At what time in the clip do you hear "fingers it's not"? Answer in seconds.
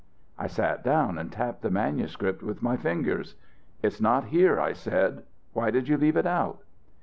2.75-4.29